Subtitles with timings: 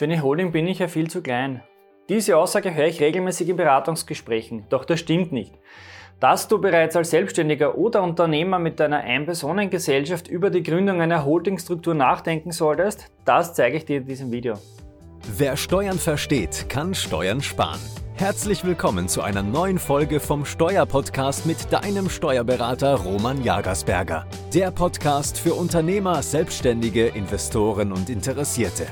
[0.00, 1.62] Für eine Holding bin ich ja viel zu klein.
[2.08, 5.52] Diese Aussage höre ich regelmäßig in Beratungsgesprächen, doch das stimmt nicht.
[6.20, 11.92] Dass du bereits als Selbstständiger oder Unternehmer mit deiner Ein-Personen-Gesellschaft über die Gründung einer Holdingstruktur
[11.92, 14.54] nachdenken solltest, das zeige ich dir in diesem Video.
[15.36, 17.80] Wer Steuern versteht, kann Steuern sparen.
[18.14, 24.26] Herzlich willkommen zu einer neuen Folge vom Steuerpodcast mit deinem Steuerberater Roman Jagersberger.
[24.54, 28.86] Der Podcast für Unternehmer, Selbstständige, Investoren und Interessierte.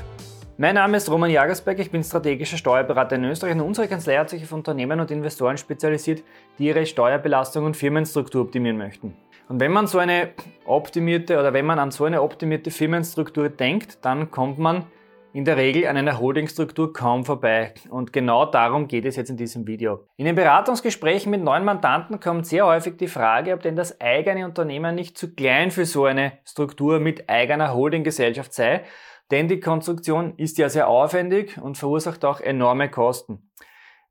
[0.61, 4.29] Mein Name ist Roman Jagersberger, ich bin strategischer Steuerberater in Österreich und unsere Kanzlei hat
[4.29, 6.21] sich auf Unternehmen und Investoren spezialisiert,
[6.57, 9.15] die ihre Steuerbelastung und Firmenstruktur optimieren möchten.
[9.47, 10.31] Und wenn man so eine
[10.65, 14.83] optimierte oder wenn man an so eine optimierte Firmenstruktur denkt, dann kommt man
[15.31, 17.73] in der Regel an einer Holdingstruktur kaum vorbei.
[17.89, 20.07] Und genau darum geht es jetzt in diesem Video.
[20.17, 24.43] In den Beratungsgesprächen mit neuen Mandanten kommt sehr häufig die Frage, ob denn das eigene
[24.43, 28.83] Unternehmen nicht zu klein für so eine Struktur mit eigener Holdinggesellschaft sei
[29.31, 33.49] denn die Konstruktion ist ja sehr aufwendig und verursacht auch enorme Kosten.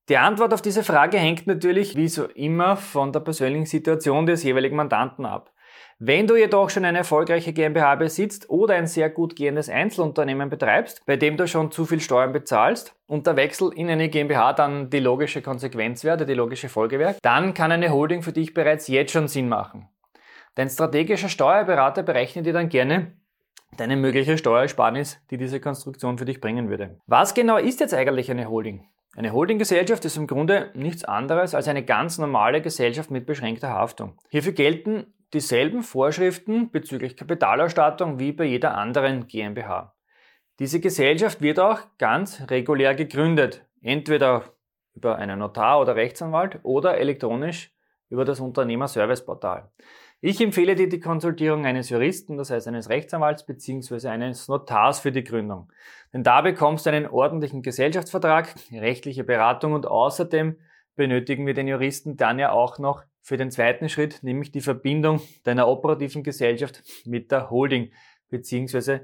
[0.09, 4.43] Die Antwort auf diese Frage hängt natürlich, wie so immer, von der persönlichen Situation des
[4.43, 5.53] jeweiligen Mandanten ab.
[5.99, 11.05] Wenn du jedoch schon eine erfolgreiche GmbH besitzt oder ein sehr gut gehendes Einzelunternehmen betreibst,
[11.07, 14.91] bei dem du schon zu viel Steuern bezahlst und der Wechsel in eine GmbH dann
[14.91, 18.87] die logische Konsequenz wäre, die logische Folge wäre, dann kann eine Holding für dich bereits
[18.87, 19.89] jetzt schon Sinn machen.
[20.55, 23.17] Dein strategischer Steuerberater berechnet dir dann gerne,
[23.77, 26.99] deine mögliche Steuersparnis, die diese Konstruktion für dich bringen würde.
[27.07, 28.87] Was genau ist jetzt eigentlich eine Holding?
[29.17, 34.17] Eine Holdinggesellschaft ist im Grunde nichts anderes als eine ganz normale Gesellschaft mit beschränkter Haftung.
[34.29, 39.95] Hierfür gelten dieselben Vorschriften bezüglich Kapitalausstattung wie bei jeder anderen GmbH.
[40.59, 44.45] Diese Gesellschaft wird auch ganz regulär gegründet, entweder
[44.95, 47.73] über einen Notar oder Rechtsanwalt oder elektronisch
[48.09, 49.71] über das Unternehmerserviceportal.
[50.21, 54.09] Ich empfehle dir die Konsultierung eines Juristen, das heißt eines Rechtsanwalts bzw.
[54.09, 55.71] eines Notars für die Gründung.
[56.13, 60.57] Denn da bekommst du einen ordentlichen Gesellschaftsvertrag, rechtliche Beratung und außerdem
[60.97, 65.21] benötigen wir den Juristen dann ja auch noch für den zweiten Schritt, nämlich die Verbindung
[65.45, 67.93] deiner operativen Gesellschaft mit der Holding
[68.29, 69.03] bzw.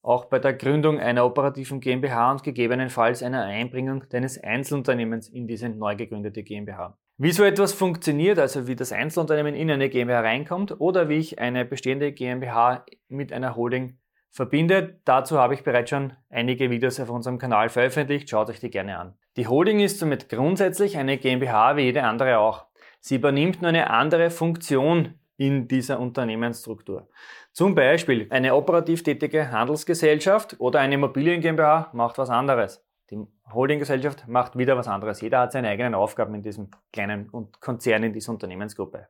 [0.00, 5.68] auch bei der Gründung einer operativen GmbH und gegebenenfalls einer Einbringung deines Einzelunternehmens in diese
[5.68, 6.96] neu gegründete GmbH.
[7.16, 11.38] Wie so etwas funktioniert, also wie das Einzelunternehmen in eine GmbH reinkommt oder wie ich
[11.38, 13.98] eine bestehende GmbH mit einer Holding
[14.32, 18.70] verbinde, dazu habe ich bereits schon einige Videos auf unserem Kanal veröffentlicht, schaut euch die
[18.70, 19.14] gerne an.
[19.36, 22.66] Die Holding ist somit grundsätzlich eine GmbH wie jede andere auch.
[22.98, 27.08] Sie übernimmt nur eine andere Funktion in dieser Unternehmensstruktur.
[27.52, 32.84] Zum Beispiel eine operativ tätige Handelsgesellschaft oder eine Immobilien GmbH macht was anderes.
[33.10, 35.20] Die Holdinggesellschaft macht wieder was anderes.
[35.20, 39.08] Jeder hat seine eigenen Aufgaben in diesem kleinen Konzern, in dieser Unternehmensgruppe.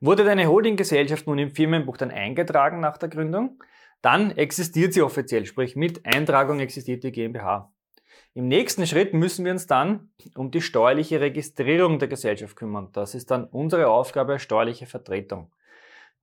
[0.00, 3.62] Wurde deine Holdinggesellschaft nun im Firmenbuch dann eingetragen nach der Gründung,
[4.02, 7.72] dann existiert sie offiziell, sprich mit Eintragung existiert die GmbH.
[8.32, 12.88] Im nächsten Schritt müssen wir uns dann um die steuerliche Registrierung der Gesellschaft kümmern.
[12.92, 15.52] Das ist dann unsere Aufgabe steuerliche Vertretung.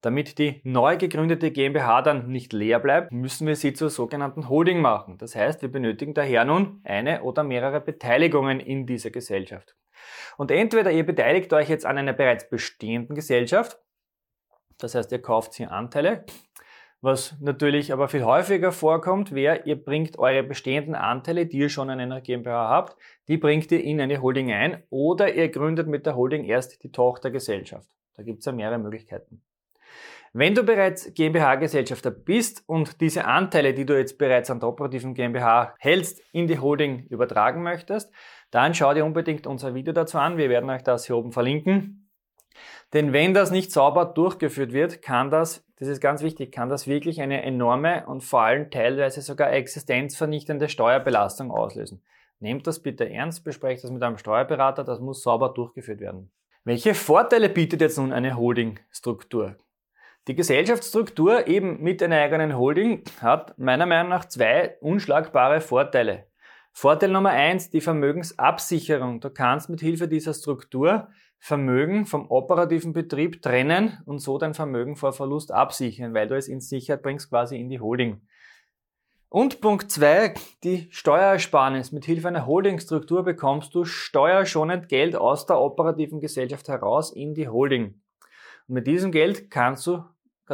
[0.02, 4.80] Damit die neu gegründete GmbH dann nicht leer bleibt, müssen wir sie zur sogenannten Holding
[4.80, 5.18] machen.
[5.18, 9.76] Das heißt, wir benötigen daher nun eine oder mehrere Beteiligungen in dieser Gesellschaft.
[10.38, 13.80] Und entweder ihr beteiligt euch jetzt an einer bereits bestehenden Gesellschaft,
[14.78, 16.26] das heißt, ihr kauft hier Anteile,
[17.02, 21.90] was natürlich aber viel häufiger vorkommt, wäre, ihr bringt eure bestehenden Anteile, die ihr schon
[21.90, 22.98] in einer GmbH habt,
[23.28, 26.92] die bringt ihr in eine Holding ein oder ihr gründet mit der Holding erst die
[26.92, 27.90] Tochtergesellschaft.
[28.16, 29.42] Da gibt es ja mehrere Möglichkeiten.
[30.40, 35.16] Wenn du bereits GmbH-Gesellschafter bist und diese Anteile, die du jetzt bereits an der operativen
[35.16, 38.14] GmbH hältst, in die Holding übertragen möchtest,
[38.52, 40.38] dann schau dir unbedingt unser Video dazu an.
[40.38, 42.12] Wir werden euch das hier oben verlinken.
[42.94, 46.86] Denn wenn das nicht sauber durchgeführt wird, kann das, das ist ganz wichtig, kann das
[46.86, 52.04] wirklich eine enorme und vor allem teilweise sogar existenzvernichtende Steuerbelastung auslösen.
[52.40, 56.30] Nehmt das bitte ernst, besprecht das mit einem Steuerberater, das muss sauber durchgeführt werden.
[56.64, 59.56] Welche Vorteile bietet jetzt nun eine Holdingstruktur?
[60.28, 66.28] Die Gesellschaftsstruktur eben mit einer eigenen Holding hat meiner Meinung nach zwei unschlagbare Vorteile.
[66.74, 69.22] Vorteil Nummer eins, die Vermögensabsicherung.
[69.22, 71.08] Du kannst mit Hilfe dieser Struktur
[71.40, 76.50] Vermögen vom operativen Betrieb trennen und so dein Vermögen vor Verlust absichern, weil du es
[76.50, 78.20] in Sicherheit bringst quasi in die Holding.
[79.30, 80.34] Und Punkt zwei,
[80.66, 81.94] die Steuersparnis.
[81.94, 87.48] Mit Hilfe einer Holdingstruktur bekommst du steuerschonend Geld aus der operativen Gesellschaft heraus in die
[87.48, 88.02] Holding.
[88.68, 90.04] Und mit diesem Geld kannst du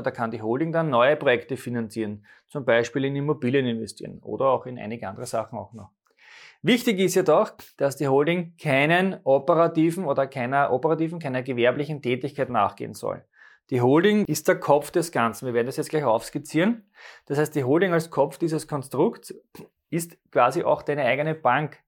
[0.01, 4.65] da kann die Holding dann neue Projekte finanzieren, zum Beispiel in Immobilien investieren oder auch
[4.65, 5.91] in einige andere Sachen auch noch.
[6.61, 12.93] Wichtig ist jedoch, dass die Holding keinen operativen oder keiner operativen, keiner gewerblichen Tätigkeit nachgehen
[12.93, 13.25] soll.
[13.69, 15.45] Die Holding ist der Kopf des Ganzen.
[15.45, 16.89] Wir werden das jetzt gleich aufskizzieren.
[17.25, 19.33] Das heißt, die Holding als Kopf dieses Konstrukts
[19.89, 21.79] ist quasi auch deine eigene Bank.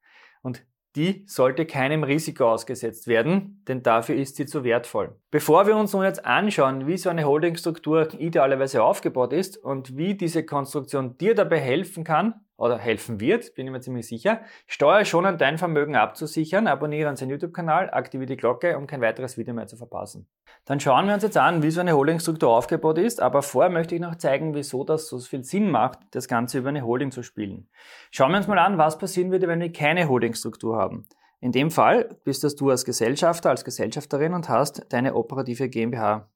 [0.41, 5.15] Und die sollte keinem Risiko ausgesetzt werden, denn dafür ist sie zu wertvoll.
[5.31, 10.15] Bevor wir uns nun jetzt anschauen, wie so eine Holdingstruktur idealerweise aufgebaut ist und wie
[10.15, 15.05] diese Konstruktion dir dabei helfen kann, oder helfen wird, bin ich mir ziemlich sicher, steuer
[15.05, 19.53] schon an dein Vermögen abzusichern, abonniere unseren YouTube-Kanal, aktiviere die Glocke, um kein weiteres Video
[19.53, 20.27] mehr zu verpassen.
[20.65, 23.95] Dann schauen wir uns jetzt an, wie so eine Holdingstruktur aufgebaut ist, aber vorher möchte
[23.95, 27.23] ich noch zeigen, wieso das so viel Sinn macht, das Ganze über eine Holding zu
[27.23, 27.67] spielen.
[28.11, 31.05] Schauen wir uns mal an, was passieren würde, wenn wir keine Holdingstruktur haben.
[31.41, 36.29] In dem Fall bist das du als Gesellschafter, als Gesellschafterin und hast deine operative GmbH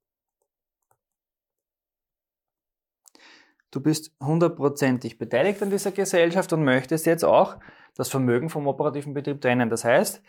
[3.71, 7.57] du bist hundertprozentig beteiligt an dieser Gesellschaft und möchtest jetzt auch
[7.95, 9.69] das Vermögen vom operativen Betrieb trennen.
[9.69, 10.21] Das heißt,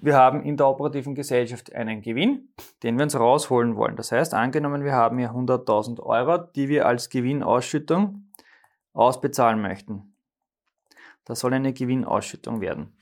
[0.00, 2.50] wir haben in der operativen Gesellschaft einen Gewinn,
[2.82, 3.96] den wir uns rausholen wollen.
[3.96, 8.26] Das heißt, angenommen, wir haben hier 100.000 Euro, die wir als Gewinnausschüttung
[8.92, 10.14] ausbezahlen möchten.
[11.24, 12.96] Das soll eine Gewinnausschüttung werden.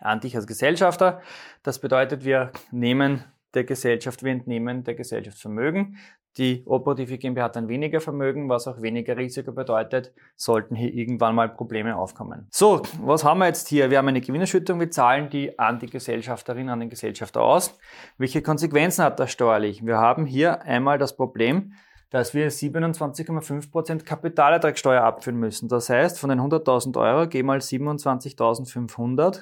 [0.00, 1.22] An dich als Gesellschafter.
[1.62, 3.24] Das bedeutet, wir nehmen
[3.54, 5.98] der Gesellschaft, wir entnehmen der Gesellschaft Vermögen.
[6.36, 11.34] Die operative GmbH hat dann weniger Vermögen, was auch weniger Risiko bedeutet, sollten hier irgendwann
[11.34, 12.46] mal Probleme aufkommen.
[12.50, 13.90] So, was haben wir jetzt hier?
[13.90, 17.78] Wir haben eine Gewinnerschüttung, wir zahlen die an die Gesellschafterin, an den Gesellschafter aus.
[18.18, 19.84] Welche Konsequenzen hat das steuerlich?
[19.86, 21.72] Wir haben hier einmal das Problem,
[22.10, 25.68] dass wir 27,5% Kapitalertragssteuer abführen müssen.
[25.68, 29.40] Das heißt, von den 100.000 Euro gehen mal 27.500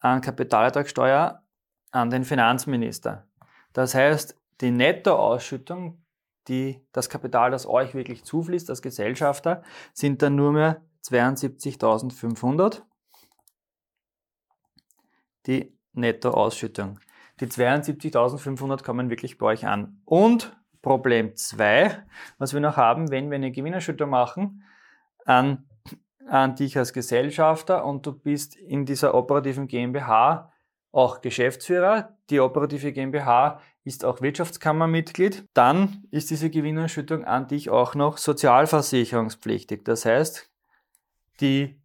[0.00, 1.42] an Kapitalertragssteuer
[1.92, 3.28] an den Finanzminister.
[3.72, 6.04] Das heißt, die Nettoausschüttung,
[6.48, 9.62] die, das Kapital, das euch wirklich zufließt als Gesellschafter,
[9.92, 12.82] sind dann nur mehr 72.500.
[15.46, 17.00] Die Nettoausschüttung.
[17.40, 20.00] Die 72.500 kommen wirklich bei euch an.
[20.04, 22.04] Und Problem 2,
[22.38, 24.62] was wir noch haben, wenn wir eine Gewinnerschüttung machen
[25.24, 25.66] an,
[26.28, 30.52] an dich als Gesellschafter und du bist in dieser operativen GmbH
[30.92, 32.16] auch Geschäftsführer.
[32.30, 35.44] Die operative GmbH ist auch Wirtschaftskammermitglied.
[35.54, 39.84] Dann ist diese Gewinnerschüttung an dich auch noch sozialversicherungspflichtig.
[39.84, 40.50] Das heißt,
[41.40, 41.76] die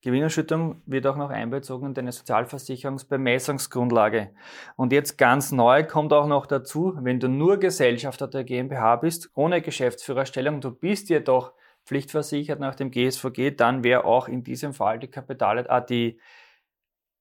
[0.00, 4.30] Gewinnerschüttung wird auch noch einbezogen in deine Sozialversicherungsbemessungsgrundlage.
[4.76, 9.30] Und jetzt ganz neu kommt auch noch dazu, wenn du nur Gesellschafter der GmbH bist,
[9.34, 11.52] ohne Geschäftsführerstellung, du bist jedoch
[11.84, 16.20] pflichtversichert nach dem GSVG, dann wäre auch in diesem Fall die Kapital, äh, die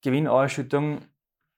[0.02, 1.00] Gewinnausschüttung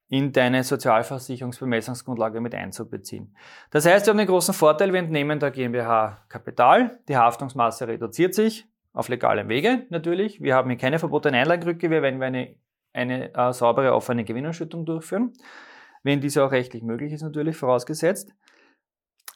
[0.09, 3.35] in deine Sozialversicherungsbemessungsgrundlage mit einzubeziehen.
[3.69, 8.33] Das heißt, wir haben den großen Vorteil, wir entnehmen der GmbH Kapital, die Haftungsmasse reduziert
[8.33, 10.41] sich, auf legalem Wege natürlich.
[10.41, 12.55] Wir haben hier keine verbotene Einlagenrückgewehr, wenn wir eine,
[12.91, 15.33] eine äh, saubere offene Gewinnausschüttung durchführen,
[16.01, 18.33] wenn diese auch rechtlich möglich ist natürlich, vorausgesetzt.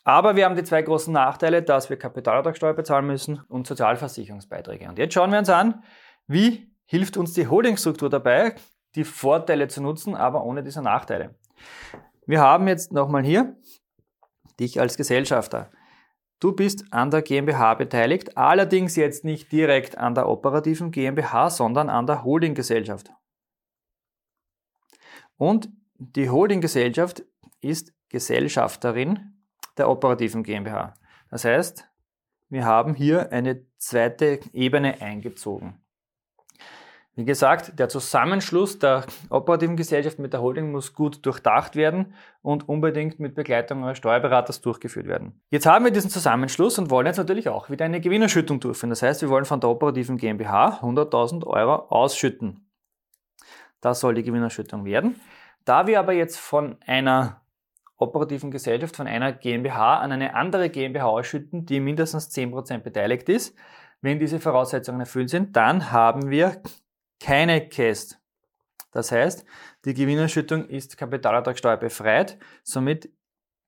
[0.03, 4.89] Aber wir haben die zwei großen Nachteile, dass wir Kapitalertragssteuer bezahlen müssen und Sozialversicherungsbeiträge.
[4.89, 5.83] Und jetzt schauen wir uns an,
[6.27, 8.55] wie hilft uns die Holdingstruktur dabei,
[8.95, 11.35] die Vorteile zu nutzen, aber ohne diese Nachteile.
[12.25, 13.55] Wir haben jetzt nochmal hier
[14.59, 15.71] dich als Gesellschafter.
[16.39, 21.89] Du bist an der GmbH beteiligt, allerdings jetzt nicht direkt an der operativen GmbH, sondern
[21.89, 23.11] an der Holdinggesellschaft.
[25.37, 27.23] Und die Holdinggesellschaft
[27.61, 29.37] ist Gesellschafterin
[29.77, 30.93] der operativen GmbH.
[31.29, 31.89] Das heißt,
[32.49, 35.82] wir haben hier eine zweite Ebene eingezogen.
[37.15, 42.67] Wie gesagt, der Zusammenschluss der operativen Gesellschaft mit der Holding muss gut durchdacht werden und
[42.67, 45.39] unbedingt mit Begleitung eures Steuerberaters durchgeführt werden.
[45.51, 48.89] Jetzt haben wir diesen Zusammenschluss und wollen jetzt natürlich auch wieder eine Gewinnerschüttung durchführen.
[48.89, 52.67] Das heißt, wir wollen von der operativen GmbH 100.000 Euro ausschütten.
[53.79, 55.19] Das soll die Gewinnerschüttung werden.
[55.65, 57.41] Da wir aber jetzt von einer
[57.97, 63.55] operativen Gesellschaft, von einer GmbH an eine andere GmbH ausschütten, die mindestens 10% beteiligt ist,
[64.01, 66.61] wenn diese Voraussetzungen erfüllt sind, dann haben wir
[67.23, 68.19] keine Käst.
[68.91, 69.45] Das heißt,
[69.85, 73.09] die Gewinnerschüttung ist Kapitalertragssteuer befreit, somit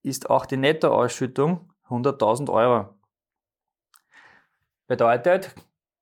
[0.03, 2.89] ist auch die Nettoausschüttung 100.000 Euro.
[4.87, 5.55] Bedeutet,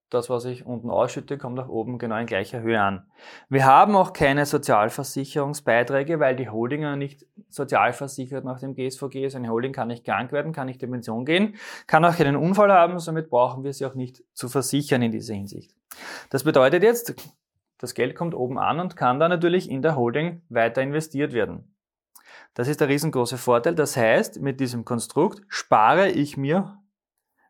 [0.10, 3.06] das, was ich unten ausschütte, kommt nach oben genau in gleicher Höhe an.
[3.50, 9.36] Wir haben auch keine Sozialversicherungsbeiträge, weil die Holding nicht sozialversichert nach dem GSVG ist.
[9.36, 11.56] Eine Holding kann nicht krank werden, kann nicht in Pension gehen,
[11.88, 15.34] kann auch keinen Unfall haben, somit brauchen wir sie auch nicht zu versichern in dieser
[15.34, 15.74] Hinsicht.
[16.30, 17.16] Das bedeutet jetzt,
[17.84, 21.76] das Geld kommt oben an und kann dann natürlich in der Holding weiter investiert werden.
[22.54, 23.76] Das ist der riesengroße Vorteil.
[23.76, 26.80] Das heißt, mit diesem Konstrukt spare ich mir,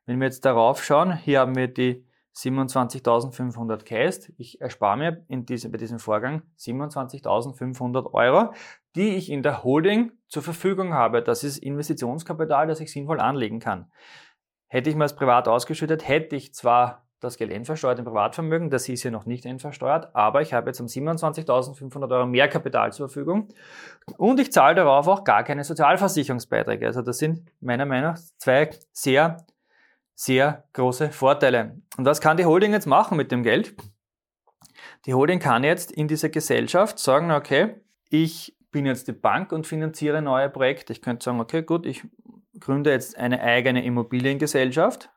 [0.08, 4.34] wenn wir jetzt darauf schauen, hier haben wir die 27.500 Cast.
[4.38, 8.54] Ich erspare mir in diesem, bei diesem Vorgang 27.500 Euro,
[8.96, 11.22] die ich in der Holding zur Verfügung habe.
[11.22, 13.92] Das ist Investitionskapital, das ich sinnvoll anlegen kann.
[14.66, 18.70] Hätte ich mir als privat ausgeschüttet, hätte ich zwar das Geld entversteuert im Privatvermögen.
[18.70, 22.92] Das ist hier noch nicht entversteuert, aber ich habe jetzt um 27.500 Euro mehr Kapital
[22.94, 23.50] zur Verfügung
[24.18, 26.86] und ich zahle darauf auch gar keine Sozialversicherungsbeiträge.
[26.86, 29.38] Also das sind meiner Meinung nach zwei sehr,
[30.16, 31.82] sehr große Vorteile.
[31.98, 33.76] Und was kann die Holding jetzt machen mit dem Geld?
[35.06, 37.76] Die Holding kann jetzt in dieser Gesellschaft sagen, okay,
[38.10, 40.94] ich bin jetzt die Bank und finanziere neue Projekte.
[40.94, 42.04] Ich könnte sagen, okay, gut, ich
[42.60, 45.10] gründe jetzt eine eigene Immobiliengesellschaft.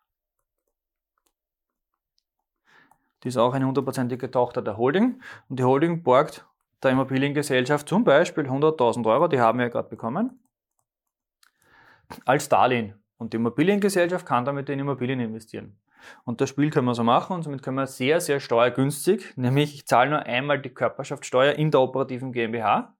[3.23, 5.21] Die ist auch eine hundertprozentige Tochter der Holding.
[5.49, 6.47] Und die Holding borgt
[6.83, 10.41] der Immobiliengesellschaft zum Beispiel 100.000 Euro, die haben wir ja gerade bekommen,
[12.25, 12.95] als Darlehen.
[13.19, 15.79] Und die Immobiliengesellschaft kann damit in Immobilien investieren.
[16.25, 19.75] Und das Spiel können wir so machen und somit können wir sehr, sehr steuergünstig, nämlich
[19.75, 22.96] ich zahle nur einmal die Körperschaftssteuer in der operativen GmbH,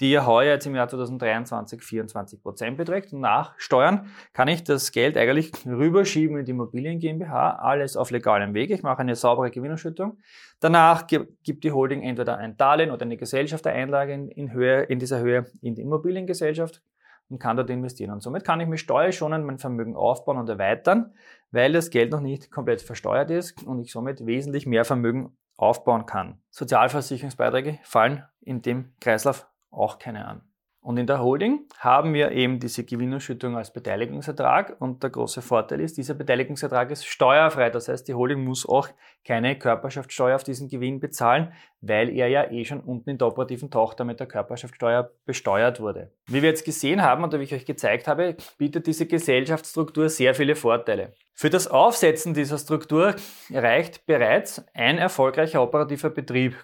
[0.00, 3.12] die ja heuer jetzt im Jahr 2023 24 Prozent beträgt.
[3.12, 8.10] Und nach Steuern kann ich das Geld eigentlich rüberschieben in die Immobilien GmbH, alles auf
[8.10, 8.70] legalem Weg.
[8.70, 10.18] Ich mache eine saubere Gewinnerschüttung.
[10.60, 15.46] Danach gibt die Holding entweder ein Darlehen oder eine Gesellschaftereinlage in, Höhe, in dieser Höhe
[15.60, 16.82] in die Immobiliengesellschaft
[17.28, 18.12] und kann dort investieren.
[18.12, 21.14] Und somit kann ich mich steuerschonend mein Vermögen aufbauen und erweitern,
[21.50, 26.06] weil das Geld noch nicht komplett versteuert ist und ich somit wesentlich mehr Vermögen aufbauen
[26.06, 26.40] kann.
[26.50, 30.47] Sozialversicherungsbeiträge fallen in dem Kreislauf auch keine an.
[30.80, 35.80] Und in der Holding haben wir eben diese Gewinnausschüttung als Beteiligungsertrag und der große Vorteil
[35.80, 37.68] ist, dieser Beteiligungsertrag ist steuerfrei.
[37.70, 38.88] Das heißt, die Holding muss auch
[39.24, 43.70] keine Körperschaftssteuer auf diesen Gewinn bezahlen, weil er ja eh schon unten in der operativen
[43.70, 46.12] Tochter mit der Körperschaftssteuer besteuert wurde.
[46.26, 50.34] Wie wir jetzt gesehen haben und wie ich euch gezeigt habe, bietet diese Gesellschaftsstruktur sehr
[50.34, 51.12] viele Vorteile.
[51.34, 53.14] Für das Aufsetzen dieser Struktur
[53.52, 56.56] reicht bereits ein erfolgreicher operativer Betrieb.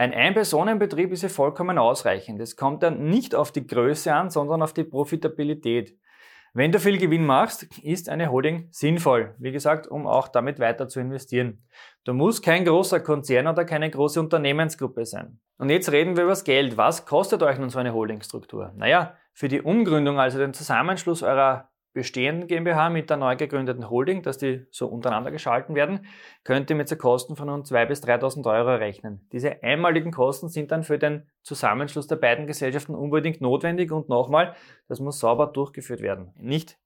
[0.00, 2.40] Ein Ein-Personen-Betrieb ist ja vollkommen ausreichend.
[2.40, 5.98] Es kommt dann nicht auf die Größe an, sondern auf die Profitabilität.
[6.54, 9.34] Wenn du viel Gewinn machst, ist eine Holding sinnvoll.
[9.38, 11.64] Wie gesagt, um auch damit weiter zu investieren.
[12.04, 15.40] Du musst kein großer Konzern oder keine große Unternehmensgruppe sein.
[15.58, 16.76] Und jetzt reden wir über das Geld.
[16.76, 18.72] Was kostet euch nun so eine Holdingstruktur?
[18.76, 24.22] Naja, für die Umgründung, also den Zusammenschluss eurer bestehenden GmbH mit der neu gegründeten Holding,
[24.22, 26.06] dass die so untereinander geschalten werden,
[26.44, 29.26] könnt ihr mit so Kosten von rund 2.000 bis 3.000 Euro rechnen.
[29.32, 34.54] Diese einmaligen Kosten sind dann für den Zusammenschluss der beiden Gesellschaften unbedingt notwendig und nochmal,
[34.86, 36.32] das muss sauber durchgeführt werden.
[36.36, 36.78] Nicht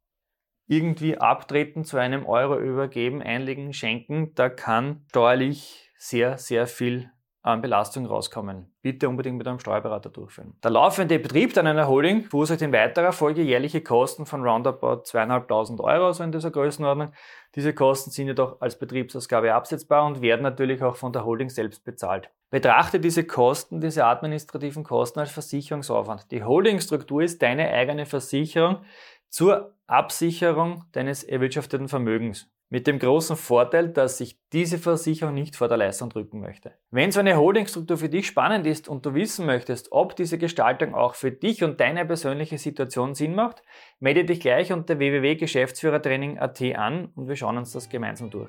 [0.67, 7.11] irgendwie abtreten, zu einem Euro übergeben, einlegen, schenken, da kann steuerlich sehr, sehr viel
[7.43, 8.73] an Belastung rauskommen.
[8.83, 10.55] Bitte unbedingt mit einem Steuerberater durchführen.
[10.63, 15.81] Der laufende Betrieb dann einer Holding verursacht in weiterer Folge jährliche Kosten von roundabout 2.500
[15.81, 17.13] Euro, so in dieser Größenordnung.
[17.57, 21.85] Diese Kosten sind jedoch als Betriebsausgabe absetzbar und werden natürlich auch von der Holding selbst
[21.85, 22.31] bezahlt.
[22.51, 26.31] Betrachte diese Kosten, diese administrativen Kosten als Versicherungsaufwand.
[26.31, 28.85] Die Holdingstruktur ist deine eigene Versicherung
[29.29, 32.52] zur Absicherung deines erwirtschafteten Vermögens.
[32.73, 36.73] Mit dem großen Vorteil, dass sich diese Versicherung nicht vor der Leistung drücken möchte.
[36.91, 40.95] Wenn so eine Holdingstruktur für dich spannend ist und du wissen möchtest, ob diese Gestaltung
[40.95, 43.63] auch für dich und deine persönliche Situation Sinn macht,
[44.01, 48.49] melde dich gleich unter www.geschäftsführertraining.at an und wir schauen uns das gemeinsam durch.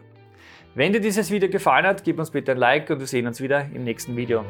[0.74, 3.42] Wenn dir dieses Video gefallen hat, gib uns bitte ein Like und wir sehen uns
[3.42, 4.46] wieder im nächsten Video.